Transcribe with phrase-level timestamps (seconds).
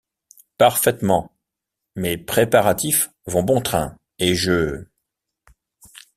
[0.57, 1.31] Parfaitement;
[1.95, 4.85] mes préparatifs vont bon train, et je...